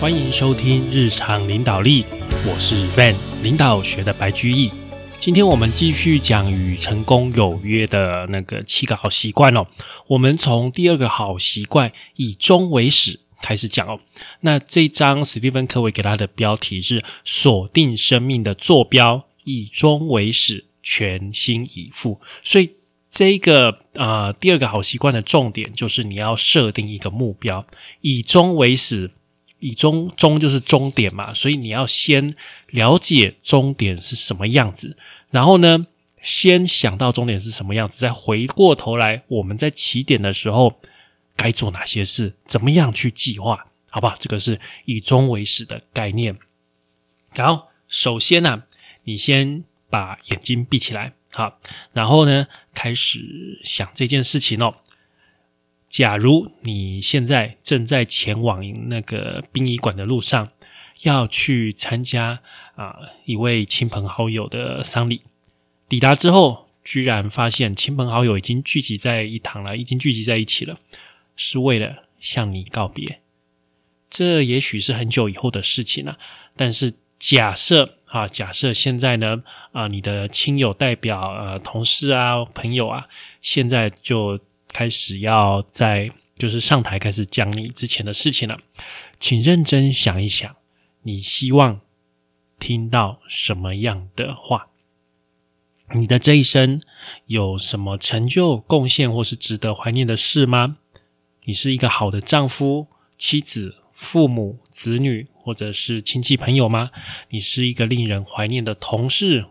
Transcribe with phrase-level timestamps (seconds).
[0.00, 2.04] 欢迎收听日常领导力，
[2.46, 4.70] 我是 Van 领导学的白居易。
[5.18, 9.66] 今天我们继续讲与成功有约的那个七个好习惯哦。
[10.06, 13.98] 我们从第二个好习惯以终为始开始讲哦。
[14.42, 22.20] 那这章史蒂芬科维给他的标题是锁定生命的坐标，以终为始，全心以赴。
[22.44, 22.70] 所以
[23.10, 27.66] 这个啊第二个好习惯的重点就是你要设定一个目标，
[28.00, 29.10] 以终为始。
[29.60, 32.34] 以终终就是终点嘛，所以你要先
[32.68, 34.96] 了解终点是什么样子，
[35.30, 35.86] 然后呢，
[36.20, 40.80] 先想到终点是什么样子，再回过头来，我们在起点的时候
[41.36, 44.16] 该做哪些事，怎么样去计划，好不好？
[44.18, 46.38] 这个是以终为始的概念。
[47.34, 48.62] 然后，首先呢，
[49.04, 51.58] 你先把眼睛闭起来，好，
[51.92, 54.74] 然后呢，开始想这件事情哦。
[55.88, 60.50] 假如你现在正在前往那个殡仪馆的路上，
[61.02, 62.40] 要去参加
[62.76, 65.22] 啊一位亲朋好友的丧礼，
[65.88, 70.78] 抵达之后，居然发现亲朋好友已经聚集在一堂了，已经聚集在一起了，
[71.34, 73.20] 是为了向你告别。
[74.10, 76.18] 这也许是很久以后的事情了，
[76.54, 79.40] 但是假设啊，假设现在呢
[79.72, 83.08] 啊，你的亲友代表呃同事啊朋友啊，
[83.40, 84.38] 现在就。
[84.68, 88.58] 开始要在就是上台开始讲你之前的事情了，
[89.18, 90.56] 请认真想一想，
[91.02, 91.80] 你希望
[92.58, 94.68] 听到什么样的话？
[95.94, 96.82] 你的这一生
[97.26, 100.76] 有什么成就、贡献或是值得怀念的事吗？
[101.44, 106.90] 你是一个好的丈夫、妻子、父母、子女，或者是亲戚朋友吗？
[107.30, 109.46] 你是一个令人怀念的同事？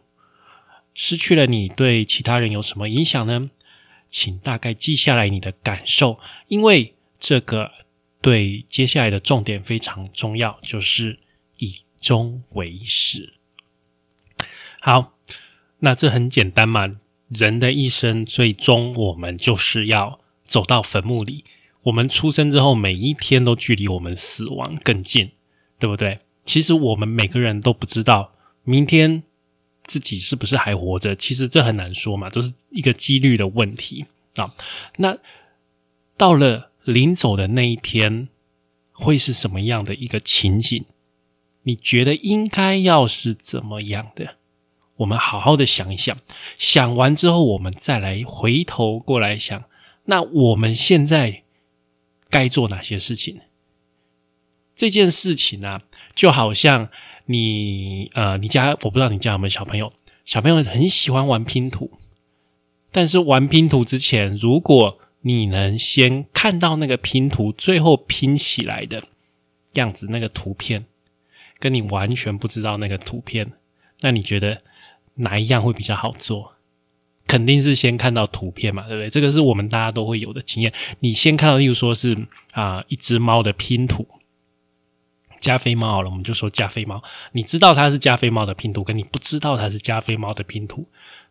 [0.93, 3.49] 失去了你对其他人有什么影响呢？
[4.09, 7.71] 请大概记下来你的感受，因为这个
[8.21, 11.19] 对接下来的重点非常重要，就是
[11.57, 13.33] 以终为始。
[14.79, 15.13] 好，
[15.79, 16.97] 那这很简单嘛，
[17.29, 21.43] 人的一生最终我们就是要走到坟墓里。
[21.83, 25.31] 我们出生之后，每一天都距离我们死亡更近，
[25.79, 26.19] 对不对？
[26.43, 29.23] 其实我们每个人都不知道明天。
[29.87, 31.15] 自己是不是还活着？
[31.15, 34.05] 其实这很难说嘛，都是一个几率的问题
[34.35, 34.53] 啊。
[34.97, 35.17] 那
[36.17, 38.27] 到了临走的那一天，
[38.91, 40.83] 会是什么样的一个情景？
[41.63, 44.35] 你觉得应该要是怎么样的？
[44.97, 46.17] 我们好好的想一想，
[46.57, 49.63] 想完之后，我们再来回头过来想，
[50.05, 51.43] 那我们现在
[52.29, 53.39] 该做哪些事情？
[54.75, 55.79] 这件事情呢，
[56.13, 56.89] 就好像。
[57.27, 59.93] 你呃，你家我不知道你家有没有小朋友，
[60.25, 61.91] 小朋友很喜欢玩拼图，
[62.91, 69.03] 但是玩拼图之前，如果你能先看到那个拼图最后拼起来的
[69.73, 70.85] 样子，那个图片，
[71.59, 73.51] 跟你完全不知道那个图片，
[74.01, 74.61] 那你觉得
[75.15, 76.53] 哪一样会比较好做？
[77.27, 79.09] 肯定是先看到图片嘛，对不对？
[79.09, 80.71] 这个是我们大家都会有的经验。
[81.01, 82.17] 你先看到，例如说是
[82.53, 84.07] 啊，一只猫的拼图。
[85.39, 87.03] 加菲猫好了，我们就说加菲猫。
[87.31, 90.87] 你知道它是加菲猫的拼图，跟你不知道它是加菲猫的拼图，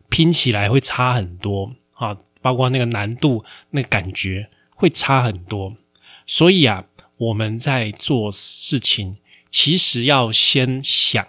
[0.09, 5.75] 拼起来会差很多啊，包括那个难度、那感觉会差很多。
[6.25, 6.85] 所以啊，
[7.17, 9.17] 我们在做事情，
[9.49, 11.27] 其实要先想，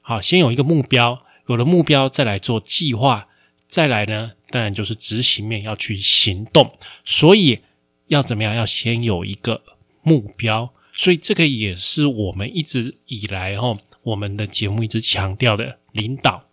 [0.00, 3.28] 好，先有一个目标，有了目标再来做计划，
[3.66, 6.76] 再来呢，当然就是执行面要去行动。
[7.04, 7.60] 所以
[8.08, 8.54] 要怎么样？
[8.54, 9.62] 要先有一个
[10.02, 10.72] 目标。
[11.00, 16.50] 所以这个也是我们一直以来哈，我们的节目一直强调的领导。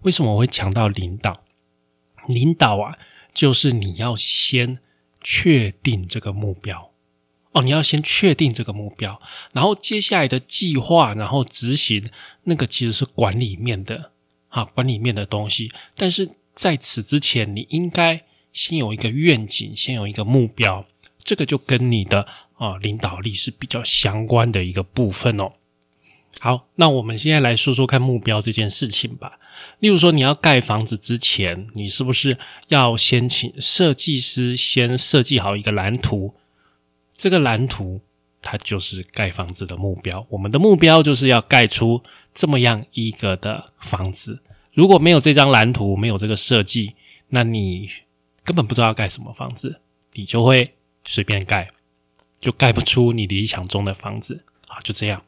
[0.00, 1.44] 为什么我会强调领导？
[2.26, 2.94] 领导啊，
[3.34, 4.78] 就是你要先
[5.20, 6.94] 确定这个目标
[7.52, 9.20] 哦，你要先确定这个目标，
[9.52, 12.08] 然后接下来的计划，然后执行，
[12.44, 14.12] 那个其实是管理面的
[14.48, 15.70] 啊，管理面的东西。
[15.94, 18.24] 但是在此之前，你应该
[18.54, 20.86] 先有一个愿景，先有一个目标，
[21.22, 22.26] 这个就跟你的。
[22.58, 25.52] 啊，领导力是比较相关的一个部分哦。
[26.40, 29.38] 好，那我们现在来说说看目标这件事情吧。
[29.80, 32.38] 例如说，你要盖房子之前，你是不是
[32.68, 36.34] 要先请设计师先设计好一个蓝图？
[37.12, 38.00] 这个蓝图
[38.40, 40.24] 它就是盖房子的目标。
[40.30, 42.02] 我们的目标就是要盖出
[42.32, 44.40] 这么样一个的房子。
[44.72, 46.94] 如果没有这张蓝图，没有这个设计，
[47.30, 47.88] 那你
[48.44, 49.80] 根本不知道要盖什么房子，
[50.12, 51.68] 你就会随便盖。
[52.40, 54.78] 就盖不出你理想中的房子啊！
[54.82, 55.22] 就这样。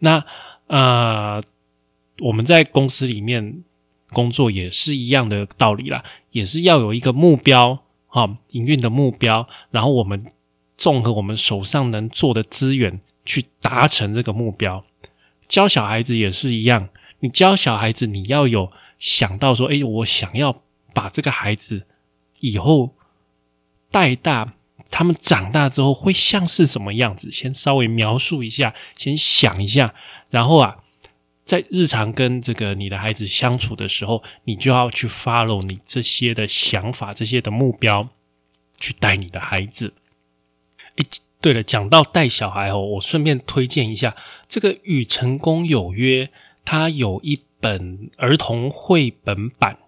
[0.00, 0.24] 那
[0.66, 1.40] 啊，
[2.20, 3.62] 我们在公司里面
[4.10, 9.48] 工作也是一样的道理啦，也是要有一个目标啊，营运的目标。
[9.70, 10.26] 然后我们
[10.76, 14.84] 综合我们手上能做的资源，去达成这个目标。
[15.46, 16.88] 教小孩子也是一样，
[17.20, 20.62] 你教小孩子，你要有想到说，哎，我想要
[20.94, 21.86] 把这个孩子
[22.40, 22.94] 以后
[23.90, 24.54] 带大，
[24.92, 27.32] 他们长大之后会像是什么样子？
[27.32, 29.92] 先稍微描述一下，先想一下，
[30.30, 30.76] 然后啊。
[31.44, 38.08] 在日常跟这个你的孩子相处的时候，你就要去 follow 你这些的想法、这些的目标，
[38.78, 39.92] 去带你的孩子。
[40.96, 41.04] 诶，
[41.40, 44.14] 对了，讲到带小孩哦，我顺便推荐一下
[44.48, 46.26] 这个《与成功有约》，
[46.64, 49.78] 它有一本儿童绘本版，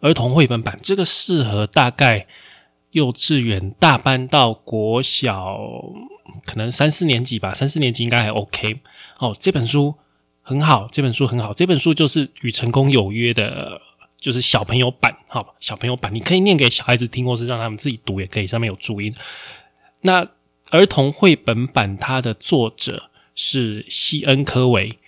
[0.00, 2.26] 儿童绘本版这个适合大概
[2.92, 5.58] 幼稚园大班到国小，
[6.44, 8.80] 可能三四年级吧，三四年级应该还 OK。
[9.18, 9.94] 哦，这本书。
[10.42, 11.52] 很好，这本书很好。
[11.52, 13.80] 这本书就是《与成功有约》的，
[14.18, 18.48] 就是小朋友版，好，小朋友版，你可以念给小孩子听，或是让他们自己读也可以。
[18.48, 19.14] 上面有注音。
[20.00, 20.26] 那
[20.70, 24.98] 儿童绘本版，它的作者是西恩·科维，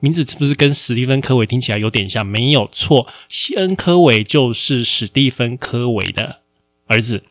[0.00, 2.26] 名字是不是跟史蒂芬·科维听起来有点像？
[2.26, 6.40] 没有错，西恩·科维就是史蒂芬·科维的
[6.88, 7.22] 儿子。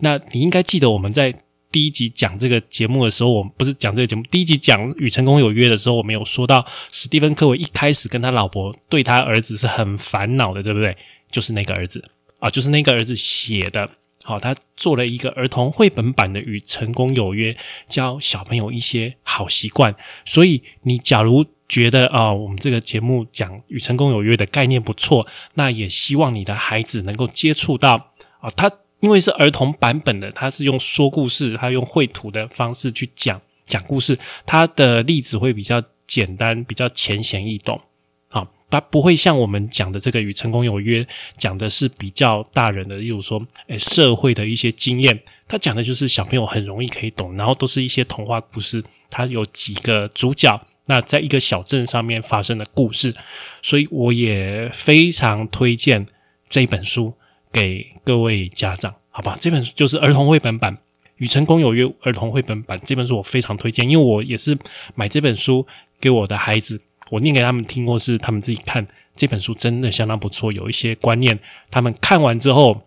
[0.00, 1.34] 那你应该记得我们在。
[1.72, 4.24] 第一集讲这个节目的时候，我们不是讲这个节目。
[4.28, 10.96] 第一集讲《与成功有约》的时候，我们有说到史蒂芬·科维一开始跟他老婆对他儿子是很烦恼的，对不对？
[11.30, 12.10] 就是那个儿子
[12.40, 13.88] 啊，就是那个儿子写的。
[14.24, 17.52] 好，他做了一个儿童绘本版的《与成功有约》，
[17.86, 19.94] 教小朋友一些好习惯。
[20.24, 28.09] 所以，你假如觉得啊，我们这个节目讲《与成功有约》的概念不错，那也希望你的孩子能够接触到
[28.40, 28.70] 啊，他。
[29.00, 37.80] 因为是儿童版本的，他是用说故事，他用绘图的方式去讲讲故事，他的例子会比较简单，比较浅显易懂。
[38.28, 41.08] 啊，他不会像我们讲的这个与成功有约，
[41.38, 45.18] 讲的是比较大人的，例如说，诶，社会的一些经验。
[45.48, 48.84] 他讲的就是小朋友很容易可以懂，然后都是一些童话故事。
[49.08, 53.16] 他有几个主角，那在一个小镇上面发生的故事，
[53.62, 56.06] 所以我也非常推荐
[56.50, 57.14] 这本书。
[57.52, 60.76] 给各位家长，好吧，这本书就是儿童绘本版
[61.16, 62.78] 《与成功有约》儿童绘本版。
[62.84, 64.56] 这本书我非常推荐，因为我也是
[64.94, 65.66] 买这本书
[66.00, 66.80] 给我的孩子，
[67.10, 68.86] 我念给他们听，或是他们自己看。
[69.14, 71.38] 这本书真的相当不错，有一些观念，
[71.70, 72.82] 他们看完之后，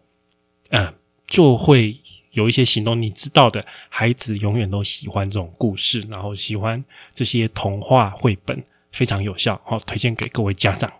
[0.70, 0.94] 嗯，
[1.28, 2.00] 就会
[2.32, 3.00] 有一些行动。
[3.00, 6.84] 你知道的，孩子永远都喜欢这种故事，然后喜欢
[7.14, 9.62] 这些童话绘本，非常有效。
[9.66, 10.92] 好，推荐给各位家长。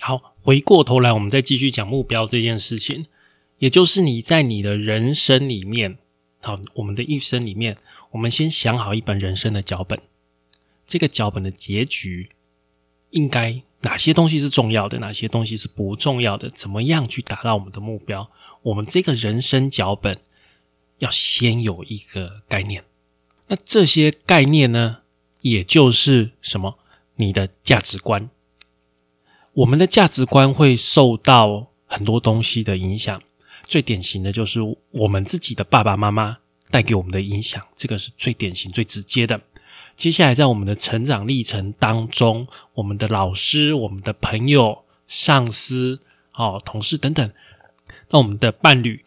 [0.00, 0.35] 好。
[0.46, 3.06] 回过头来，我们再继续讲目标这件事情，
[3.58, 5.98] 也就是你在你的人生里面，
[6.40, 7.76] 好，我们的一生里面，
[8.12, 9.98] 我们先想好一本人生的脚本。
[10.86, 12.30] 这个脚本的结局
[13.10, 16.48] 应该哪些东西是重要的，哪些东西是不重要的？
[16.48, 18.30] 怎么样去达到我们的目标？
[18.62, 20.16] 我们这个人生脚本
[20.98, 22.84] 要先有一个概念。
[23.48, 24.98] 那这些概念呢，
[25.40, 26.78] 也就是什么？
[27.16, 28.30] 你的价值观。
[29.56, 33.22] 我们的价值观会受到很多东西的影响，
[33.66, 34.60] 最典型的就是
[34.90, 36.36] 我们自己的爸爸妈妈
[36.70, 39.40] 带给我们的影响，这个是最典型、最直接的。
[39.94, 46.00] 接下来，在我们的成长历程当中，我们的老师、我们的朋友、上司、
[46.34, 47.32] 哦同事等等，
[48.10, 49.02] 那我们的伴侣，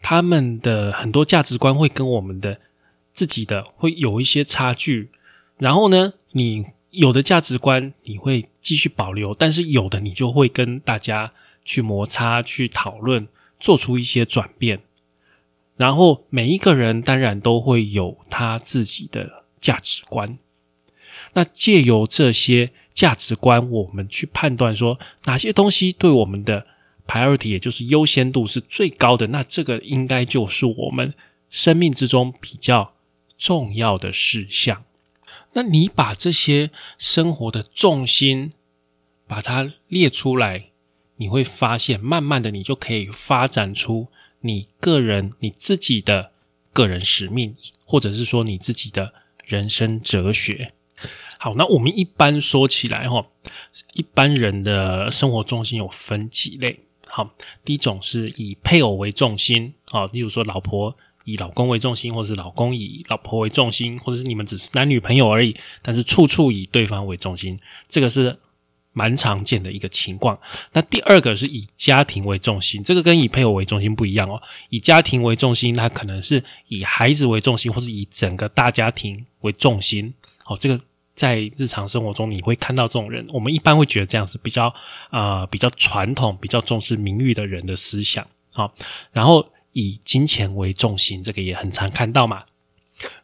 [0.00, 2.58] 他们的很多价值观会跟我们的
[3.12, 5.12] 自己的会有一些差距。
[5.56, 6.66] 然后呢，你。
[6.92, 11.32] 有的价值观你会继续保留，但是有的你就会跟大家
[11.64, 13.28] 去摩擦、去讨论，
[13.60, 14.80] 做出一些转变。
[15.76, 20.38] 然后每一个人当然都会有他自己的价值观。
[21.34, 26.66] 那借由这些价值观，我们去判断说哪些东西对我们的
[27.06, 29.26] priority，也就是优先度是最高的。
[29.28, 31.14] 那这个应该就是我们
[31.48, 32.94] 生命之中比较
[33.36, 34.84] 重要的事项。
[35.54, 38.52] 那你把这些生活的重心
[39.26, 40.70] 把它列出来，
[41.16, 44.08] 你会发现，慢慢的你就可以发展出
[44.40, 46.32] 你个人你自己的
[46.72, 47.54] 个人使命，
[47.84, 49.12] 或者是说你自己的
[49.44, 50.72] 人生哲学。
[51.38, 53.26] 好，那我们一般说起来哈，
[53.94, 56.80] 一般人的生活重心有分几类。
[57.06, 60.96] 好，第一种是以配偶为重心，啊，例如说老婆。
[61.24, 68.36] 以老公为重心，或者是老公以老婆为重心，或者是你们只是男女朋友而已，但是处处以对方为重心，这个是
[68.92, 70.38] 蛮常见的一个情况。
[70.72, 74.42] 那第二个是以家庭为重心，这个跟以配偶为重心不一样哦。
[74.70, 80.12] 以家庭为重心，它可能是以孩子为重心，或是以整个大家庭为重心。
[80.44, 80.80] 好，这个
[81.14, 84.74] 在日常生活中你会看到这种人，我们一般会觉得这样是比较
[85.10, 88.26] 啊比较传统、比较重视名誉的人的思想。
[88.52, 88.74] 好，
[89.12, 89.46] 然后。
[89.72, 92.44] 以金钱为重心，这个也很常看到嘛。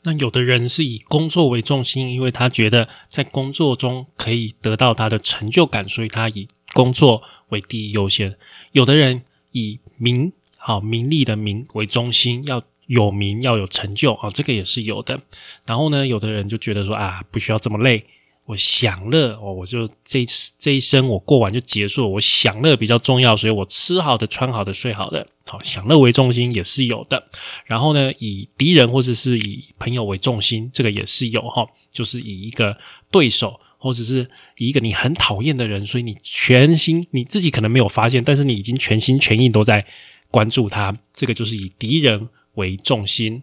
[0.02, 8.36] 那有的人是以工作为重心，因为他觉得在工作中可以得到他的成就感，所以他以工作为第一优先。
[8.72, 15.20] 有的人以名好名利的名为中心，要有名要有成就啊，这个也是有的。
[15.64, 18.04] 然后呢，有的人就觉得说啊，不需要这么累。
[18.48, 20.24] 我享乐哦，我就这
[20.58, 22.08] 这一生我过完就结束了。
[22.08, 27.22] 我享乐比较重要，所以我吃好的、穿好的、睡好的，好享乐为中心也是有的。
[27.66, 32.74] 然后呢，以敌人或者是以朋友为重心，这个也是有哈，就是以一个
[33.10, 34.26] 对手或者是
[34.56, 39.84] 以一个你很讨厌的人，所以你全心你自己可能没有发现，但是你已经全心全意都在
[40.30, 40.96] 关注他。
[41.12, 43.42] 这个就是以敌人为重心。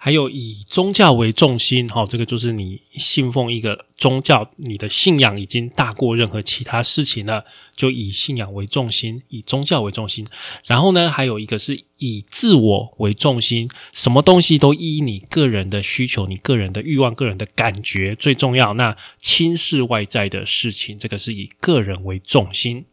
[0.00, 10.24] 还有以宗教为重心，哈，这个就是你信奉一个宗教，你的信仰已经大过任何其他事情了，就以信仰为重心，以宗教为重心。
[10.64, 18.74] 然后呢，还有一个是以自我为重心，什么东西都依你个人的需求、你个人的欲望、个人的感觉最重要。
[18.74, 22.84] 那轻视外在的事情，这个是以个人为重心。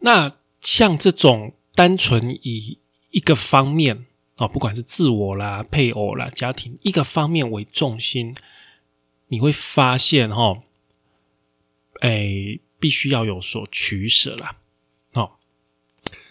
[0.00, 2.78] 那像这种单纯以
[3.12, 4.06] 一个方面。
[4.38, 8.36] 啊，不管是自我啦、配偶啦、家庭，一个方面为重心，
[9.28, 10.62] 你会发现哈，
[12.00, 14.58] 哎，必须要有所取舍啦。
[15.14, 15.32] 哦，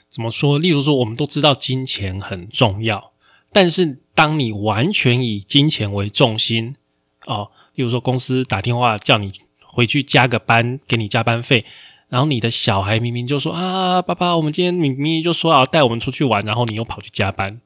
[0.10, 0.58] 怎么说？
[0.58, 3.12] 例如说，我们都知道金钱很重要，
[3.52, 6.78] 但是当你完全以金钱为重心，
[7.26, 11.66] 哦，例如说公司打电话叫你回去加个班，给你加班费，
[12.08, 17.60] 然后你的小孩明明就说啊，爸爸，我们今天明明就说要带我们出去玩，然后你又跑去加班。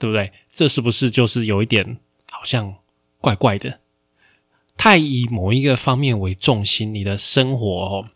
[0.00, 0.32] 对不对？
[0.50, 1.98] 这是不是就是有一点
[2.30, 2.74] 好像
[3.20, 3.80] 怪怪的？
[4.78, 8.08] 太以某一个方面为重心，你的生活哦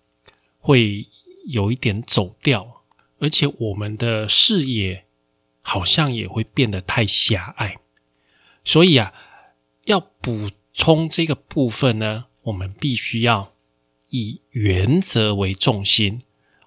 [0.58, 1.06] 会
[1.46, 2.82] 有一点走掉，
[3.18, 5.04] 而且我们的视野
[5.62, 7.76] 好像也会变得太狭隘。
[8.64, 9.12] 所以啊，
[9.84, 13.52] 要补充这个部分呢，我们必须要
[14.08, 16.18] 以原则为重心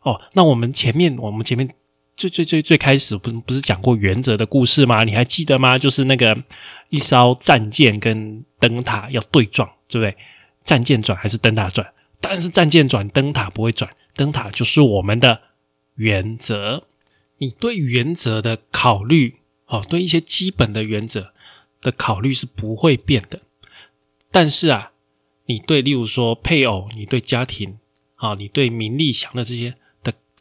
[0.04, 0.22] 哦。
[0.34, 1.74] 那我们前面，我们前面。
[2.18, 5.04] 最最最最开始不不是讲过原则的故事吗？
[5.04, 5.78] 你还记得吗？
[5.78, 6.36] 就是那个
[6.90, 10.18] 一艘战舰跟灯塔要对撞，对不对？
[10.64, 11.94] 战舰转还是灯塔转？
[12.20, 15.42] 但是战舰转，灯塔不会转，灯塔就是我们的
[15.96, 16.88] 原则。
[17.38, 19.36] 你对原则的考虑，
[19.68, 21.34] 哦，对一些基本的原则
[21.80, 23.42] 的考虑是不会变的。
[24.32, 24.92] 但是啊，
[25.46, 27.78] 你对例如说配偶，你对家庭，
[28.16, 29.76] 啊，你对名利享乐这些。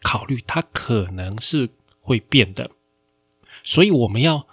[0.08, 1.68] 考虑它可能是
[2.00, 2.70] 会变的，
[3.64, 4.46] 所以我们要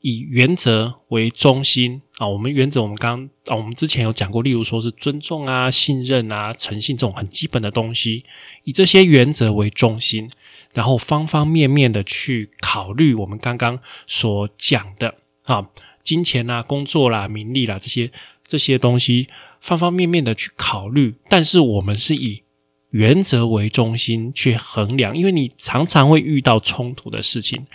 [0.00, 2.26] 以原则为中心啊。
[2.26, 8.24] 我们原则，我们刚啊，我们之前有讲过，例如说是尊重啊、信任啊、诚信这种很基本的东西，
[8.64, 10.28] 以这些原则为中心，
[10.74, 15.14] 然后方方面面的去考虑我们刚刚所讲的
[15.44, 15.70] 啊，
[16.02, 18.10] 金钱啊、工作啦、名利啦这些
[18.44, 19.28] 这些东西，
[19.60, 21.14] 方方面面的去考虑。
[21.28, 22.42] 但是我们是以
[22.90, 27.66] 原则为中心去衡量，因为你常常会遇到冲突的事情，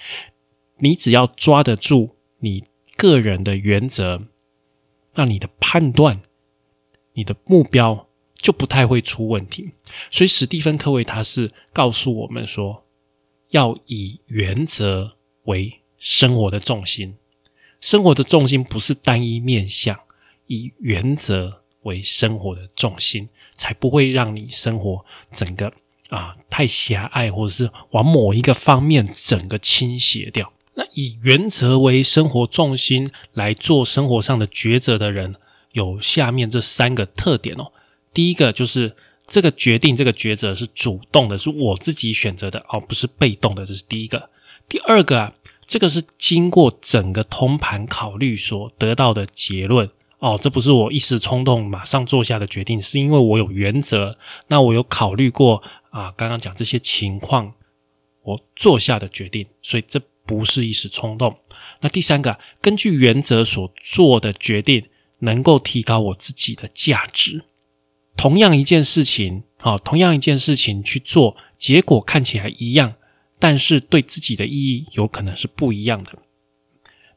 [0.79, 2.63] 你只要抓得住你
[2.97, 4.23] 个人的原则，
[5.15, 6.21] 那你的判断、
[7.13, 9.71] 你的目标就不太会出问题。
[10.09, 12.85] 所以史蒂芬·科维他是告诉我们说，
[13.49, 17.15] 要以原则为生活的重心，
[17.79, 19.99] 生活的重心不是单一面向，
[20.47, 23.29] 以原则为生活的重心。
[23.55, 25.71] 才不会让你生活整个
[26.09, 30.51] 啊太狭隘，或者是往某一个方面整个倾斜掉。
[30.75, 35.35] 那以原则为生活重心来做生活上的抉择的人，
[35.73, 37.71] 有下面这三个特点哦。
[38.11, 38.95] 第一个就是
[39.27, 43.65] 这个决定，这个抉择是主动的，是我自己选择的哦，不是被动的。
[43.65, 44.29] 这是第一个。
[44.67, 45.33] 第二个啊，
[45.67, 49.89] 这个是经过整个通盘考虑所得到的结论。
[50.23, 54.17] 哦，这不是我一时冲动马上做下的决定，是因为我有原则。
[54.47, 57.55] 那我有考虑过啊，刚刚讲这些情况，
[58.23, 61.37] 我做下的决定，所以这不是一时冲动。
[61.81, 64.85] 那第三个，根据原则所做的决定，
[65.19, 67.43] 能够提高我自己的价值。
[68.15, 72.93] 同样一件事情，啊，同样一件事情去做，结果看起来一样，
[73.39, 76.19] 但是对自己的意义有可能是不一样的。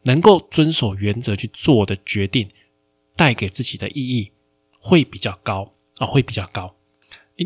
[0.03, 2.49] 能够遵守原则去做的决定。
[3.17, 4.33] 带给自己的意义
[4.79, 6.75] 会比较高啊，会比较高。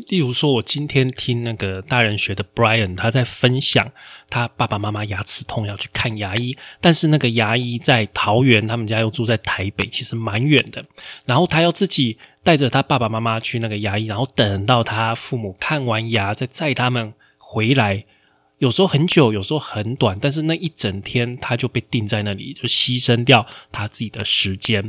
[0.09, 3.91] 例如说，我今天听那个大人学的 Brian，他在分享
[4.29, 10.85] 他爸爸妈妈牙齿痛要去看牙医，但是那个牙医在桃园，他们家又住在台北，其实蛮远的。
[11.27, 18.05] 然后他要自己带着他爸爸妈妈去那个牙医，然后等到他父母看完牙，再载他们回来。
[18.59, 24.89] 有时候很久，有时候很短，但是那一整天他就被定在那里，就牺牲掉他自己的时间。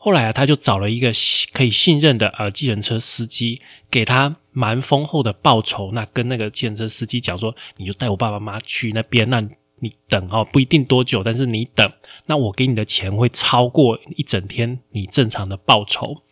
[0.00, 1.12] 后来啊，他就找了一个
[1.52, 5.90] 可以信任的呃，计程车司机，给他蛮丰厚的报酬。
[5.92, 9.40] 那跟那个计程车司机讲说，你就带我爸爸妈妈去那边，那
[9.80, 11.92] 你等哦，不一定多久，但是你等，
[12.26, 16.22] 那我给你的钱会超过一整天你正常的报酬。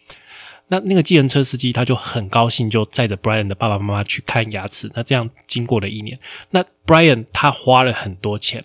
[0.69, 4.89] 那那个计程车司机他就很高兴，就载着 Brian 的爸爸妈妈去看牙齿。
[4.95, 6.19] 那这样经过了一年，
[6.51, 8.65] 那 Brian 他花了很多钱，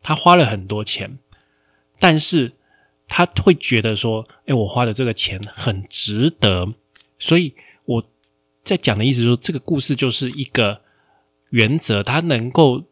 [0.00, 1.18] 他花了很多钱，
[1.98, 2.52] 但是。
[3.08, 6.74] 他会觉得说：“哎，我花的这个钱很值得。”
[7.18, 7.54] 所以
[7.86, 8.04] 我
[8.62, 10.82] 在讲的意思是说，这个故事就是一个
[11.50, 12.84] 原则，他能够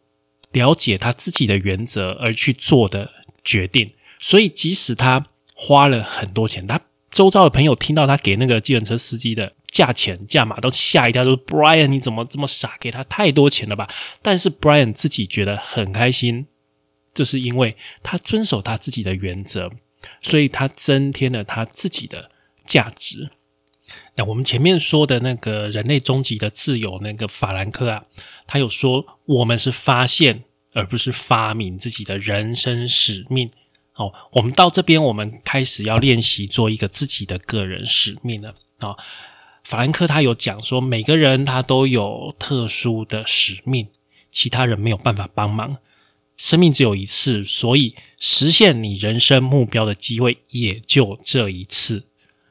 [0.51, 3.11] 了解他自己的原则而去做的
[3.43, 3.93] 决定。
[4.19, 6.81] 所以，即使他花了很多钱，他
[7.11, 12.75] 周遭的朋友听到他给那个计程车司机的价钱价码都吓一跳，说：“Brian，你怎么这么傻？
[12.79, 13.87] 给他太多钱了吧？”
[14.23, 16.47] 但是 Brian 自己觉得很开心，
[17.13, 19.71] 就是因为他遵守他自己的原则。
[20.21, 22.31] 所以，他增添了他自己的
[22.65, 23.29] 价值。
[24.15, 28.03] 那我们前面说的那个人类终极的自由，那个法兰克啊，
[28.45, 33.49] 他有说，我们是发现而不是发明自己的人生使命。
[33.95, 38.55] 哦，我们到这边，我们开始要练习做一个自己的个人使命了。
[38.79, 38.95] 啊，
[39.63, 43.87] 法兰克他有讲说，每个人他都有特殊的使命，
[44.31, 45.77] 其他人没有办法帮忙。
[46.37, 52.05] 生命只有一次，所以实现你人生目标的机会也就这一次。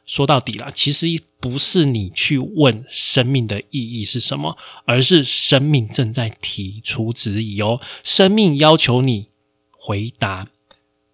[0.05, 1.07] 说到底了，其实
[1.40, 7.81] 不是你去问生命的意义是什么，而是生命正在提出质疑哦。
[8.02, 9.28] 生命要求你
[9.71, 10.49] 回答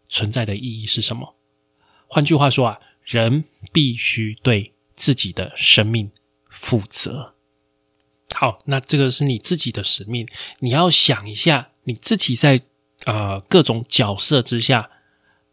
[0.09, 1.37] 存在的意义是什么。
[2.07, 6.11] 换句话说啊，人必须对自己的生命
[6.49, 7.35] 负责。
[8.35, 10.27] 好，那这个是你自己的使命，
[10.61, 11.72] 你要想一下。
[11.85, 12.61] 你自己在
[13.05, 14.91] 呃各种角色之下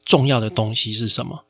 [0.05, 1.45] 重要的东西是什么？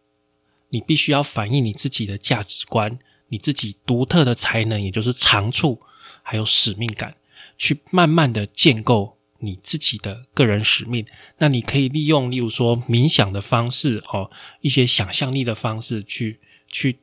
[0.69, 2.99] 你必须要反映你自己的价值观，
[3.30, 5.82] 你自己独特的才能，也就是长处，
[6.21, 7.15] 还有使命感，
[7.58, 11.06] 去慢慢的建构你自己的个人使命。
[11.39, 14.30] 那你可以利用，例如说冥想的方式哦，
[14.62, 16.99] 一些想象力的方式去去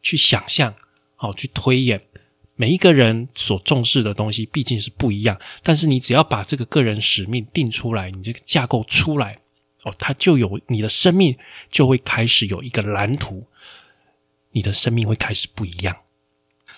[0.00, 0.74] 去想象，
[1.16, 2.02] 好去推演。
[2.60, 9.38] 每一个人所重视的东西毕竟是不一样，但是你只要把这个个人使命定出来，你这个架构出来，
[9.84, 11.38] 哦，它就有你的生命
[11.70, 13.46] 就会开始有一个蓝图，
[14.50, 15.98] 你的生命会开始不一样。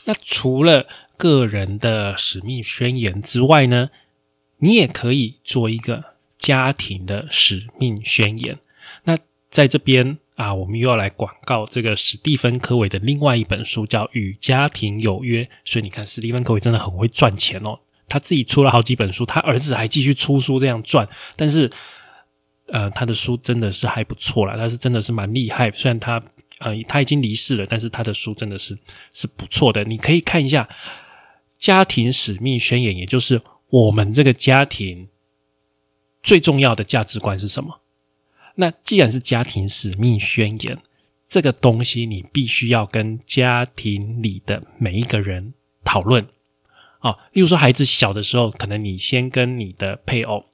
[0.04, 3.88] 那除了个人的使命宣言之外呢，
[4.58, 8.58] 你也可以做一个家庭的使命宣言。
[9.04, 9.18] 那
[9.50, 10.18] 在这边。
[10.40, 15.44] 啊，我们又要来广告这个史蒂芬·科维的另外一本书，叫《与家庭有约》。
[15.66, 17.78] 所以你看，史蒂芬·科维真的很会赚钱哦。
[18.08, 21.06] 他自己出了好几本书，他儿子还继续出书这样赚。
[21.36, 21.70] 但是，
[22.68, 25.70] 呃，他的书真的是还不错啦，他是真的是蛮厉害。
[25.72, 26.22] 虽然他
[26.60, 28.78] 呃他已经离世了，但是他的书真的是
[29.12, 29.84] 是不错的。
[29.84, 30.62] 你可以看一下
[31.58, 35.06] 《家庭使命宣言》，也就是我们这个家庭
[36.22, 37.82] 最重要的价值观是什么。
[38.60, 40.78] 那既然是家庭使命宣言，
[41.26, 46.26] 这个东西你必须要跟家庭里的每一个人讨论
[46.98, 47.16] 啊。
[47.32, 50.44] 例如说，孩子小的时候，可能你先跟你的配偶、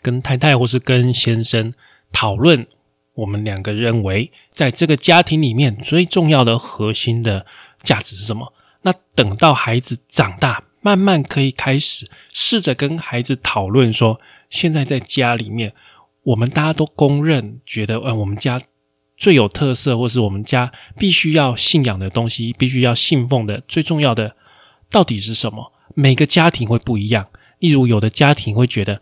[0.00, 1.74] 跟太太或是跟先生
[2.10, 2.66] 讨论，
[3.12, 7.44] 我们两个认为在这个家庭里面最重要的核心的
[7.82, 8.54] 价值是什么。
[8.82, 14.18] 那等到孩子长大，慢慢可以开始试着跟孩子讨论说，
[14.48, 15.74] 现在在家里面。
[16.22, 18.60] 我们大家都公认，觉得，呃，我们家
[19.16, 24.36] 最有特色，或是我们家必须要信仰的东西，必须要信奉的最重要的，
[24.90, 25.72] 到底是什么？
[25.94, 27.28] 每个家庭会不一样。
[27.58, 29.00] 例如，有的家庭会觉得，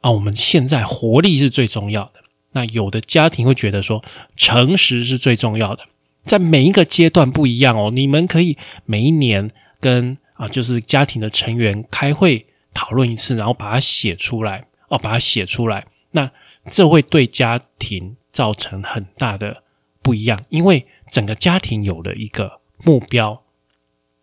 [0.00, 2.20] 啊，我们现在活力是最重要的；
[2.52, 4.04] 那有的家庭会觉得说，
[4.36, 5.84] 诚实是最重要的。
[6.22, 7.90] 在每一个阶段不一样哦。
[7.92, 15.86] 你们可以每一年跟啊，就是家庭的成员开会讨论一次，然后把它写出来，哦，把它写出来。
[16.12, 16.30] 那
[16.70, 19.62] 这会对家庭造成很大的
[20.02, 23.42] 不一样，因为整个家庭有了一个目标，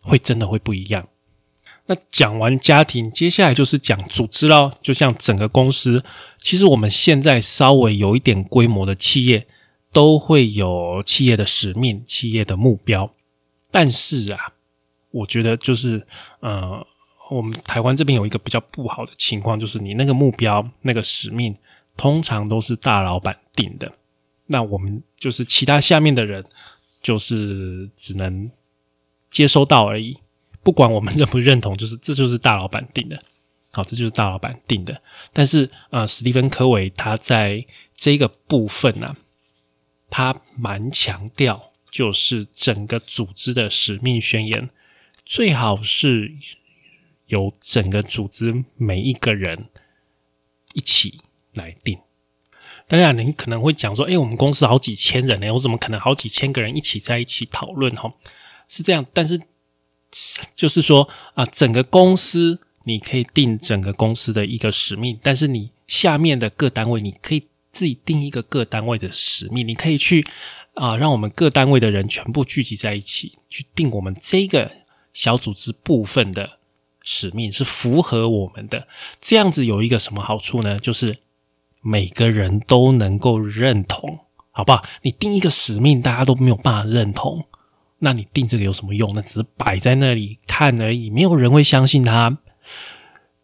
[0.02, 1.08] 会真的会不一样。
[1.86, 4.70] 那讲完家庭，接下来就是讲组织喽。
[4.82, 6.02] 就像整个公司，
[6.36, 9.46] 其实我们现在稍微有一点规模的企业，
[9.92, 13.14] 都会有企业的使命、企业的目标。
[13.70, 14.54] 但是啊，
[15.12, 16.04] 我觉得就是
[16.40, 16.84] 呃，
[17.30, 21.56] 我们台湾这边有一个比较不好的情况，就是你那个目标、那个使命。
[21.96, 23.92] 通常都是大老板定的，
[24.46, 26.44] 那我们就是其他下面的人，
[27.00, 28.50] 就是只能
[29.30, 30.18] 接收到而已，
[30.62, 33.22] 不管我们认不认同，就是这就是大老板定的。
[33.72, 35.02] 好，这就是大老板定的。
[35.32, 37.64] 但是啊，史蒂芬科维他在
[37.96, 39.16] 这个部分呢，
[40.08, 44.70] 他蛮强调，就是整个组织的使命宣言
[45.24, 46.32] 最好是
[47.26, 49.68] 由整个组织每一个人
[50.72, 51.20] 一起
[51.56, 51.98] 来定。
[52.88, 58.14] 当然，你可能会讲说：“哎，我们公司好几千人呢，我怎么可能好几千个人一起在一起讨论？”哈，
[58.68, 59.04] 是这样。
[59.12, 59.40] 但是
[60.54, 69.66] 就是说啊，整个公司你可以定整个公司的一个使命，但是你下面的各单位你可以自己定一个各单位的使命。
[69.66, 70.24] 你可以去
[70.74, 74.70] 啊，让我们各单位的人全部聚集在一起，去定我们这个
[75.12, 76.58] 小组织部分的
[77.02, 78.86] 使命是符合我们的。
[79.20, 80.78] 这样子有一个什么好处呢？
[80.78, 81.18] 就是
[81.88, 84.18] 每个人都能够认同，
[84.50, 84.82] 好不好？
[85.02, 87.46] 你定一个使命，大家都没有办法认同，
[88.00, 89.08] 那你定这个有什么用？
[89.14, 92.38] 那只是摆在那里看而已，没有人会相信他。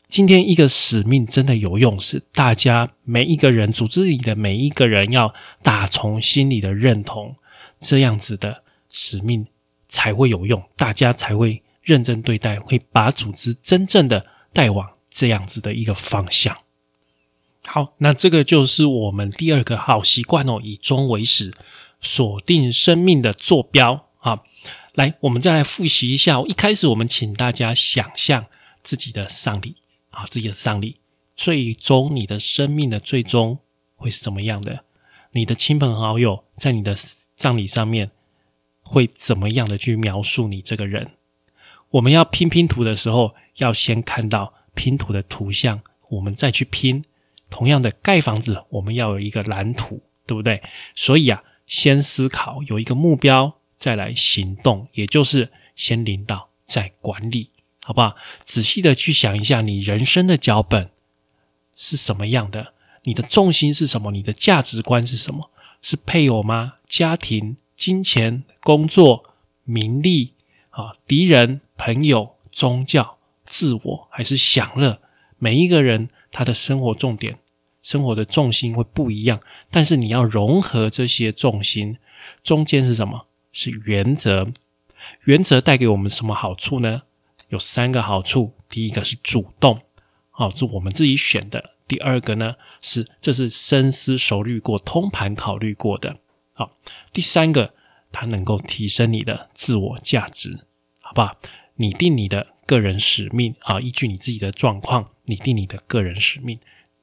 [0.09, 7.37] 今天一个使命真的有用，是大家每一个人组织里的每一个人要打从心里的认同，
[7.79, 9.47] 这样子的使命
[9.87, 16.57] 才会有用，大家才会认真对待，会把组织真正的带往这样子的一个方向。
[17.65, 21.53] 好，那这个就是我们第二个好习惯哦，以终为始，
[22.01, 24.43] 锁定生命的坐标啊。
[24.95, 26.41] 来，我们再来复习一下。
[26.43, 28.47] 一开始我们请大家想象
[28.83, 29.77] 自己的丧礼
[30.11, 30.97] 啊，自己的丧礼，
[31.35, 33.59] 最终你的生命的最终
[33.95, 34.85] 会是怎么样的？
[35.31, 36.95] 你的亲朋好友在你的
[37.35, 38.11] 葬礼上面
[38.83, 41.13] 会怎么样的去描述你这个人？
[41.93, 47.05] 我们要拼拼图的时候，要先看到拼图的图像，我们再去拼。
[47.53, 50.61] 同样的，盖房子我们要有一个蓝图，对不对？
[50.97, 57.51] 所以啊，先思考，有一个目标，再来行动，也就是先领导再管理，
[57.85, 58.17] 好不好？
[58.43, 60.91] 仔细的去想一下，你人生的脚本
[61.77, 62.73] 是什么样的？
[63.05, 64.11] 你的重心是什么？
[64.11, 65.51] 你的价值观是什么？
[65.83, 66.75] 是配偶吗？
[66.87, 69.35] 家庭、金钱、工作、
[69.65, 70.35] 名利
[70.71, 70.95] 啊？
[71.07, 75.01] 敌人、朋友、宗教、自我，还是享乐？
[75.39, 77.39] 每一个人他的生活重点。
[77.83, 79.41] 生活的重心会不一样，
[79.71, 81.99] 但是你要融合这些重心，
[82.43, 83.27] 中间是什么？
[83.53, 84.53] 是原则。
[85.25, 87.03] 原则带给我们什么好处呢？
[87.49, 88.55] 有三个好处。
[88.69, 89.83] 第一个是主动，
[90.31, 91.73] 好，是我们自己选的。
[91.87, 96.17] 第二个呢，是这是深思熟虑过、通盘考虑过的。
[96.55, 96.77] 好，
[97.13, 97.75] 第三个，
[98.11, 100.67] 它能够提升你的自我价值，
[101.01, 101.37] 好不好？
[101.75, 106.59] 拟定你的个人使命啊，依据你自己的状况，拟定你的个人使命。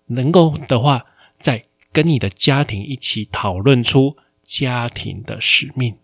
[0.10, 1.06] 能够的话，
[1.38, 5.96] 再跟你的家庭一起讨论出家庭的使命，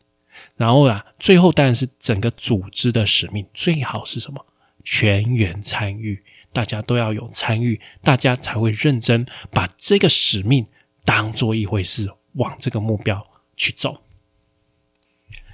[0.58, 4.46] 然后啊，最后当然是整个组织的使命，最好是什么？
[4.84, 10.68] 全员参与，大家都要有参与，大家才会认真把这个使命
[11.04, 13.98] 当做一回事，往这个目标去走。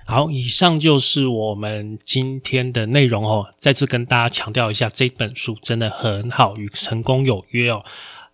[0.06, 3.54] 好，以上就是我们今天的内容哦。
[3.58, 7.86] 再次跟大家强调一下，这本书真的很好，与成功有约哦。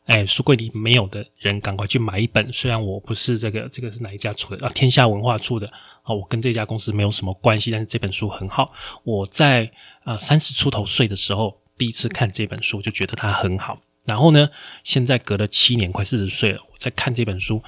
[0.07, 2.51] 哎，书柜里没有的人，赶快去买一本。
[2.51, 4.71] 虽然我不是这个，这个是哪一家出的啊？
[4.73, 5.67] 天下文化出的
[6.03, 6.15] 啊。
[6.15, 8.71] 我跟这家公司没有什么关系，但是这本书很好。
[9.03, 9.69] 我在
[10.05, 13.81] 啊三十出头岁的时候，第一次看这本书，就觉得它很好。
[14.05, 14.49] 然后呢，
[14.83, 17.61] 现在隔了七年，快四十岁了，我在看这本书，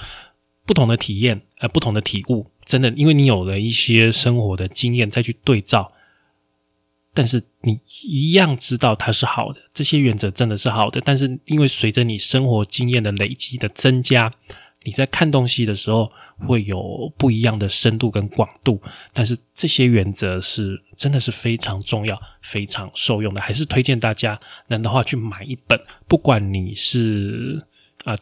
[0.65, 5.91] 不同的体验，呃，不同的体悟，真的，因为你有了一些生活的经验，再去对照。
[7.13, 11.01] 但是你一样知道它是好的，这些原则真的是好的。
[11.03, 14.31] 但是因为随着你生活经验的累积的增加，
[14.83, 16.09] 你在看东西的时候
[16.47, 18.81] 会有不一样的深度跟广度。
[19.11, 25.77] 但是这些原则是真的是非常重要、非常受用的，还是推荐大家能的话去买一本。
[26.07, 27.65] 不管你是
[28.05, 28.15] 啊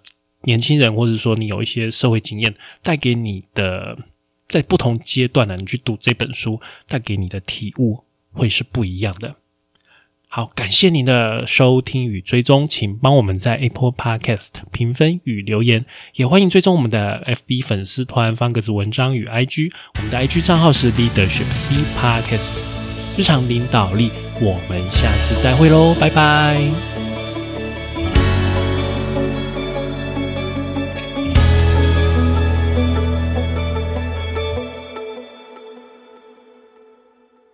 [0.43, 3.97] 年轻人，或者说你有一些社会经验，带给你的
[4.47, 8.03] 在不同阶段呢，你去读这本书，带给你的体悟。
[8.37, 9.35] 会是不一样的。
[10.29, 22.51] 好，感谢您的收听与追踪，请帮我们在 Apple Podcast 评分与留言，也欢迎追踪我们的 FB 粉丝团方格子文章与 IG，我们的 IG 账号是 Leadership C Podcast，
[23.17, 24.11] 日常领导力。
[24.39, 26.96] 我们下次再会喽，拜拜。